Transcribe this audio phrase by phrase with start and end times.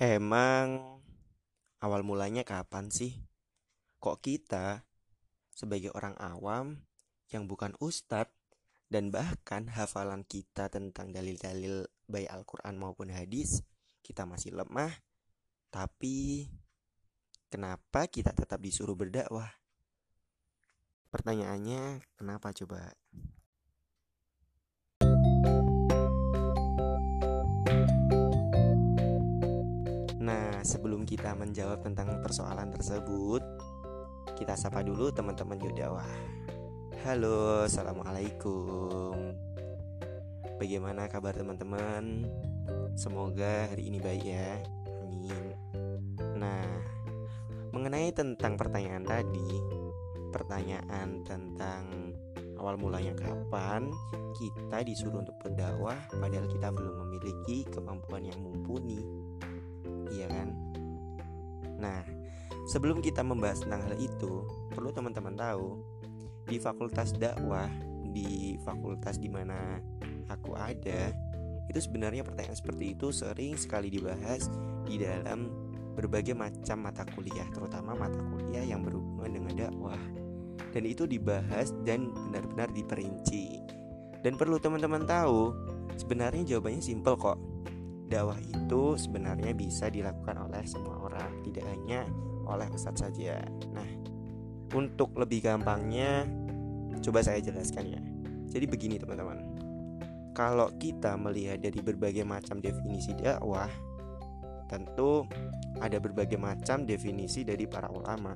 [0.00, 0.80] Emang
[1.76, 3.20] awal mulanya kapan sih?
[4.00, 4.80] Kok kita
[5.52, 6.88] sebagai orang awam
[7.28, 8.32] yang bukan ustadz
[8.88, 13.60] dan bahkan hafalan kita tentang dalil-dalil baik Al-Quran maupun hadis
[14.00, 14.88] kita masih lemah
[15.68, 16.48] tapi
[17.52, 19.52] kenapa kita tetap disuruh berdakwah?
[21.12, 22.96] Pertanyaannya kenapa coba?
[30.60, 33.42] Sebelum kita menjawab tentang persoalan tersebut,
[34.36, 36.10] kita sapa dulu teman-teman Yudawah.
[37.00, 39.36] Halo, assalamualaikum.
[40.60, 42.28] Bagaimana kabar teman-teman?
[42.92, 44.60] Semoga hari ini baik ya.
[45.00, 45.56] Amin.
[46.36, 46.68] Nah,
[47.72, 49.56] mengenai tentang pertanyaan tadi,
[50.28, 52.12] pertanyaan tentang
[52.60, 53.88] awal mulanya kapan
[54.36, 59.00] kita disuruh untuk berdakwah padahal kita belum memiliki kemampuan yang mumpuni
[60.12, 60.48] iya kan?
[61.78, 62.02] Nah
[62.68, 65.80] sebelum kita membahas tentang hal itu perlu teman-teman tahu
[66.46, 67.70] di fakultas dakwah
[68.10, 69.78] di fakultas di mana
[70.26, 71.14] aku ada
[71.70, 74.50] itu sebenarnya pertanyaan seperti itu sering sekali dibahas
[74.82, 75.46] di dalam
[75.94, 80.00] berbagai macam mata kuliah terutama mata kuliah yang berhubungan dengan dakwah.
[80.70, 83.58] Dan itu dibahas dan benar-benar diperinci.
[84.22, 85.54] Dan perlu teman-teman tahu
[85.98, 87.38] sebenarnya jawabannya simpel kok
[88.10, 92.02] dakwah itu sebenarnya bisa dilakukan oleh semua orang, tidak hanya
[92.42, 93.38] oleh ustadz saja.
[93.70, 93.86] Nah,
[94.74, 96.26] untuk lebih gampangnya,
[96.98, 98.02] coba saya jelaskan ya.
[98.50, 99.38] Jadi begini teman-teman,
[100.34, 103.70] kalau kita melihat dari berbagai macam definisi dakwah,
[104.66, 105.22] tentu
[105.78, 108.34] ada berbagai macam definisi dari para ulama.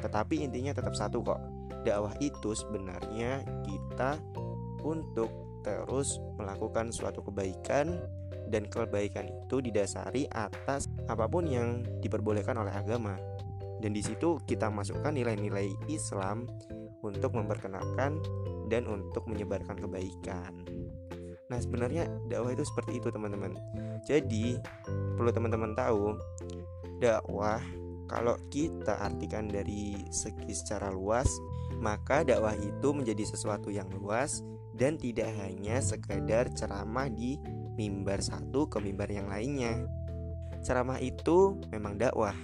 [0.00, 1.40] Tetapi intinya tetap satu kok.
[1.84, 4.16] Dakwah itu sebenarnya kita
[4.84, 8.00] untuk terus melakukan suatu kebaikan
[8.50, 13.14] dan kebaikan itu didasari atas apa pun yang diperbolehkan oleh agama.
[13.80, 16.44] Dan di situ kita masukkan nilai-nilai Islam
[17.00, 18.20] untuk memperkenalkan
[18.68, 20.52] dan untuk menyebarkan kebaikan.
[21.50, 23.56] Nah, sebenarnya dakwah itu seperti itu, teman-teman.
[24.06, 24.54] Jadi,
[25.18, 26.14] perlu teman-teman tahu,
[27.02, 27.58] dakwah
[28.06, 31.26] kalau kita artikan dari segi secara luas,
[31.82, 34.44] maka dakwah itu menjadi sesuatu yang luas
[34.76, 37.40] dan tidak hanya sekadar ceramah di
[37.74, 39.86] mimbar satu ke mimbar yang lainnya.
[40.60, 42.36] Ceramah itu memang dakwah,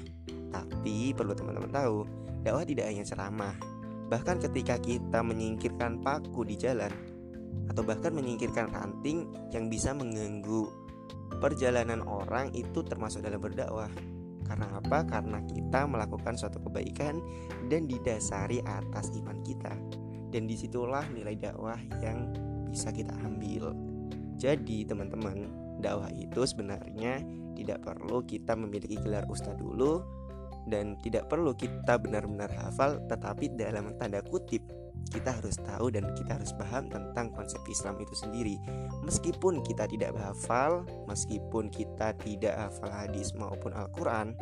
[0.50, 2.08] tapi perlu teman-teman tahu,
[2.40, 3.54] dakwah tidak hanya ceramah.
[4.06, 6.90] Bahkan ketika kita menyingkirkan paku di jalan
[7.66, 10.70] atau bahkan menyingkirkan ranting yang bisa mengganggu
[11.42, 13.90] perjalanan orang itu termasuk dalam berdakwah.
[14.46, 15.02] Karena apa?
[15.02, 17.18] Karena kita melakukan suatu kebaikan
[17.66, 19.74] dan didasari atas iman kita.
[20.30, 22.34] Dan di situlah nilai dakwah yang
[22.68, 23.72] bisa kita ambil.
[24.36, 25.48] Jadi teman-teman,
[25.80, 27.24] dakwah itu sebenarnya
[27.56, 30.04] tidak perlu kita memiliki gelar ustadz dulu
[30.68, 34.60] dan tidak perlu kita benar-benar hafal tetapi dalam tanda kutip
[35.06, 38.58] kita harus tahu dan kita harus paham tentang konsep Islam itu sendiri
[39.06, 44.34] meskipun kita tidak hafal meskipun kita tidak hafal hadis maupun Al-Quran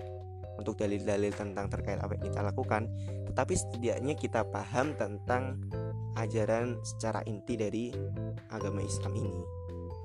[0.59, 2.89] untuk dalil-dalil tentang terkait apa yang kita lakukan
[3.31, 5.59] tetapi setidaknya kita paham tentang
[6.15, 7.91] ajaran secara inti dari
[8.55, 9.65] agama Islam ini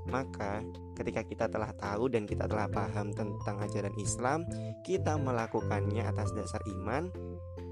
[0.09, 0.65] maka,
[0.97, 4.41] ketika kita telah tahu dan kita telah paham tentang ajaran Islam,
[4.81, 7.13] kita melakukannya atas dasar iman,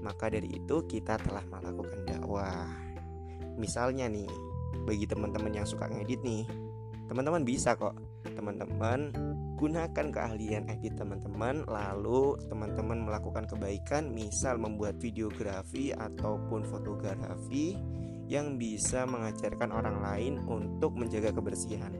[0.00, 2.70] maka dari itu kita telah melakukan dakwah.
[3.58, 4.30] Misalnya nih,
[4.86, 6.46] bagi teman-teman yang suka ngedit nih,
[7.10, 7.98] teman-teman bisa kok.
[8.22, 9.10] Teman-teman
[9.58, 17.74] gunakan keahlian edit teman-teman, lalu teman-teman melakukan kebaikan, misal membuat videografi ataupun fotografi
[18.30, 21.90] yang bisa mengajarkan orang lain untuk menjaga kebersihan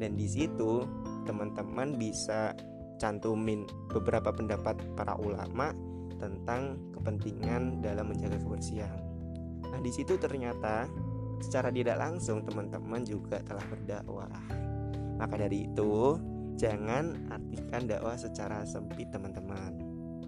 [0.00, 0.88] dan di situ
[1.28, 2.56] teman-teman bisa
[2.96, 5.76] cantumin beberapa pendapat para ulama
[6.16, 8.96] tentang kepentingan dalam menjaga kebersihan.
[9.68, 10.88] Nah, di situ ternyata
[11.44, 14.32] secara tidak langsung teman-teman juga telah berdakwah.
[15.20, 16.16] Maka dari itu,
[16.60, 19.80] jangan artikan dakwah secara sempit teman-teman.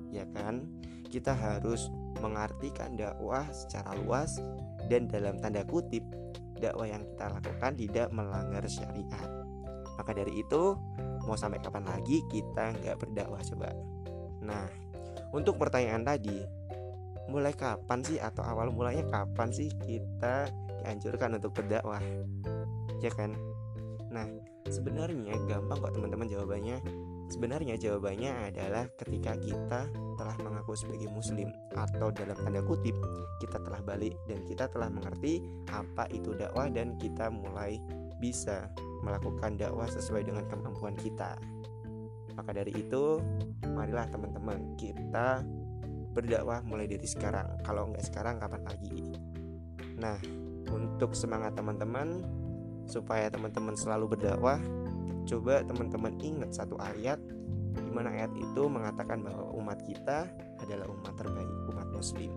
[0.08, 0.64] Ya kan?
[1.12, 1.92] Kita harus
[2.24, 4.40] mengartikan dakwah secara luas
[4.88, 6.00] dan dalam tanda kutip
[6.56, 9.28] dakwah yang kita lakukan tidak melanggar syariat.
[10.00, 10.72] Maka dari itu
[11.28, 13.68] mau sampai kapan lagi kita nggak berdakwah coba.
[14.40, 14.64] Nah,
[15.36, 16.40] untuk pertanyaan tadi,
[17.28, 20.48] mulai kapan sih atau awal mulanya kapan sih kita
[20.80, 22.00] dianjurkan untuk berdakwah?
[23.04, 23.36] Ya kan?
[24.08, 24.24] Nah,
[24.68, 26.78] sebenarnya gampang kok teman-teman jawabannya.
[27.32, 29.88] Sebenarnya jawabannya adalah ketika kita
[30.20, 32.92] telah mengaku sebagai muslim atau dalam tanda kutip
[33.40, 35.40] kita telah balik dan kita telah mengerti
[35.72, 37.80] apa itu dakwah dan kita mulai
[38.20, 38.68] bisa
[39.02, 41.34] melakukan dakwah sesuai dengan kemampuan kita.
[42.38, 43.20] Maka dari itu,
[43.74, 45.42] marilah teman-teman kita
[46.12, 47.60] berdakwah mulai dari sekarang.
[47.64, 49.00] Kalau nggak sekarang, kapan lagi?
[49.98, 50.16] Nah,
[50.72, 52.24] untuk semangat teman-teman
[52.87, 54.61] supaya teman-teman selalu berdakwah,
[55.26, 57.19] coba teman-teman ingat satu ayat
[57.73, 60.29] di mana ayat itu mengatakan bahwa umat kita
[60.61, 62.32] adalah umat terbaik, umat muslim.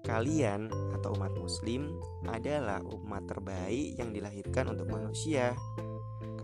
[0.06, 1.98] Kalian atau umat muslim
[2.30, 5.50] adalah umat terbaik yang dilahirkan untuk manusia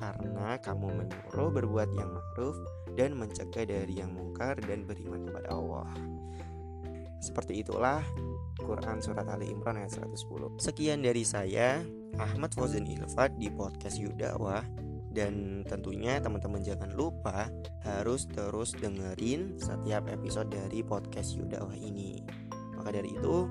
[0.02, 2.58] Karena kamu menyuruh berbuat yang ma'ruf
[2.98, 5.86] dan mencegah dari yang mungkar dan beriman kepada Allah.
[7.22, 8.02] Seperti itulah
[8.58, 11.78] Quran Surat Ali Imran ayat 110 Sekian dari saya
[12.18, 14.66] Ahmad Fauzan Ilfat di podcast Yudawa
[15.12, 17.46] dan tentunya teman-teman jangan lupa
[17.84, 22.24] harus terus dengerin setiap episode dari podcast Yudawa ini.
[22.80, 23.44] Maka dari itu,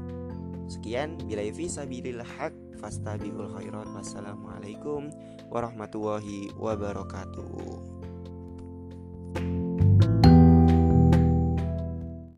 [0.68, 1.22] sekian.
[1.22, 3.90] Bila fisabilillah haq fastabiqul khairat.
[3.92, 5.12] Wassalamualaikum
[5.52, 7.91] warahmatullahi wabarakatuh.